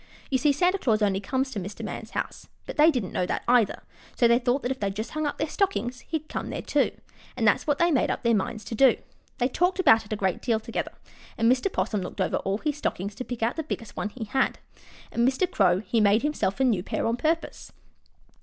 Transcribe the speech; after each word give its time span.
You 0.31 0.39
see, 0.39 0.51
Santa 0.51 0.79
Claus 0.79 1.03
only 1.03 1.19
comes 1.19 1.51
to 1.51 1.59
Mr. 1.59 1.85
Man's 1.85 2.09
house, 2.09 2.47
but 2.65 2.75
they 2.75 2.89
didn't 2.89 3.13
know 3.13 3.27
that, 3.27 3.43
either, 3.47 3.83
so 4.15 4.27
they 4.27 4.39
thought 4.39 4.65
if 4.65 4.79
they 4.79 4.89
just 4.89 5.11
hung 5.11 5.27
up 5.27 5.37
their 5.37 5.47
stockings 5.47 5.99
he'd 6.07 6.27
come 6.27 6.49
there, 6.49 6.63
too, 6.63 6.89
and 7.37 7.47
that's 7.47 7.67
what 7.67 7.77
they 7.77 7.91
made 7.91 8.09
up 8.09 8.23
their 8.23 8.33
minds 8.33 8.63
to 8.65 8.73
do. 8.73 8.95
They 9.37 9.47
talked 9.47 9.77
about 9.79 10.03
it 10.03 10.11
a 10.11 10.15
great 10.15 10.41
deal 10.41 10.59
together, 10.59 10.93
and 11.37 11.51
Mr. 11.51 11.71
'Possum 11.71 12.01
looked 12.01 12.19
over 12.19 12.37
all 12.37 12.57
his 12.57 12.77
stockings 12.77 13.13
to 13.13 13.23
pick 13.23 13.43
out 13.43 13.57
the 13.57 13.61
biggest 13.63 13.95
one 13.95 14.09
he 14.09 14.23
had, 14.23 14.57
and 15.11 15.27
Mr. 15.27 15.45
Crow 15.47 15.81
he 15.81 16.01
made 16.01 16.23
himself 16.23 16.59
a 16.59 16.63
new 16.63 16.81
pair 16.81 17.05
on 17.05 17.15
purpose. 17.15 17.71